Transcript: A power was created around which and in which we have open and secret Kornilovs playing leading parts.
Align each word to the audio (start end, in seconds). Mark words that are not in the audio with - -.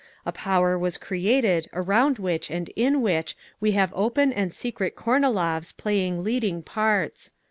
A 0.25 0.31
power 0.31 0.79
was 0.79 0.97
created 0.97 1.69
around 1.73 2.17
which 2.17 2.49
and 2.49 2.69
in 2.69 3.03
which 3.03 3.37
we 3.59 3.73
have 3.73 3.93
open 3.95 4.33
and 4.33 4.51
secret 4.51 4.95
Kornilovs 4.95 5.77
playing 5.77 6.23
leading 6.23 6.63
parts. 6.63 7.29